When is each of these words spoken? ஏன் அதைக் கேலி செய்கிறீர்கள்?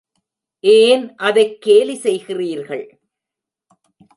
ஏன் 0.63 1.15
அதைக் 1.15 1.61
கேலி 1.61 1.95
செய்கிறீர்கள்? 1.95 2.85